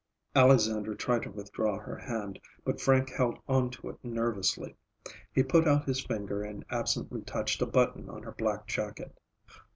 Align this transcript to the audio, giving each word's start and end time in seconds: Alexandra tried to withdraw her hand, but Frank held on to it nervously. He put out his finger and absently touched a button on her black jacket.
Alexandra 0.35 0.95
tried 0.97 1.21
to 1.21 1.29
withdraw 1.29 1.77
her 1.77 1.95
hand, 1.95 2.39
but 2.65 2.81
Frank 2.81 3.11
held 3.11 3.37
on 3.47 3.69
to 3.69 3.87
it 3.87 4.03
nervously. 4.03 4.75
He 5.31 5.43
put 5.43 5.67
out 5.67 5.85
his 5.85 6.03
finger 6.03 6.41
and 6.41 6.65
absently 6.71 7.21
touched 7.21 7.61
a 7.61 7.67
button 7.67 8.09
on 8.09 8.23
her 8.23 8.31
black 8.31 8.65
jacket. 8.65 9.15